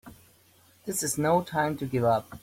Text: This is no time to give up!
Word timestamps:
This 0.87 1.03
is 1.03 1.19
no 1.19 1.43
time 1.43 1.77
to 1.77 1.85
give 1.85 2.05
up! 2.05 2.39